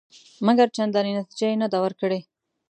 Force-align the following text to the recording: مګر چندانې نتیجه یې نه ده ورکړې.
مګر 0.47 0.67
چندانې 0.75 1.11
نتیجه 1.19 1.47
یې 1.51 1.55
نه 1.61 1.67
ده 1.71 1.77
ورکړې. 1.83 2.19